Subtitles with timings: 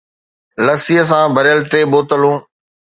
[0.65, 2.35] لسي سان ڀريل ٽي بوتلون